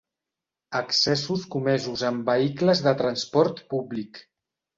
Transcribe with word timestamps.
Excessos 0.77 1.43
comesos 1.55 2.05
en 2.09 2.17
vehicles 2.31 2.83
de 2.89 2.95
transport 3.03 3.63
públic. 3.77 4.21